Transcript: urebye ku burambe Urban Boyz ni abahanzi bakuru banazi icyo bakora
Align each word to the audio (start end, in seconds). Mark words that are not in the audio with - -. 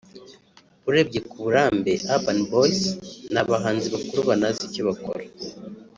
urebye 0.89 1.19
ku 1.29 1.35
burambe 1.43 1.93
Urban 2.13 2.39
Boyz 2.51 2.81
ni 3.33 3.39
abahanzi 3.41 3.87
bakuru 3.93 4.19
banazi 4.29 4.61
icyo 4.69 4.81
bakora 4.89 5.23